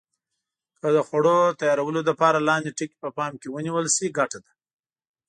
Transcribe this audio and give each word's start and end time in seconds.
که 0.79 0.87
د 0.95 0.97
خوړو 1.07 1.37
تیارولو 1.59 2.01
لپاره 2.09 2.45
لاندې 2.49 2.75
ټکي 2.77 2.97
په 3.03 3.09
پام 3.17 3.33
کې 3.41 3.47
ونیول 3.49 3.85
شي 3.95 4.07
ګټه 4.17 4.39
ده. 4.45 4.51